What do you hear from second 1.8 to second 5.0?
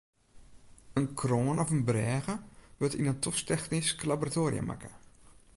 brêge wurdt yn in tosktechnysk laboratoarium makke.